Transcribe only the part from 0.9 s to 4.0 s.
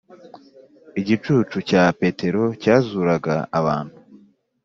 igicucucu cya petero cya zuraga abantu